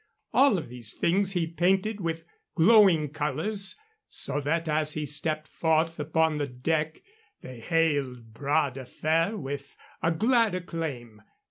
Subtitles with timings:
[0.33, 3.75] All of these things he painted with glowing colors,
[4.07, 7.03] so that as he stepped forth on deck
[7.41, 11.21] they hailed Bras de Fer with a glad acclaim.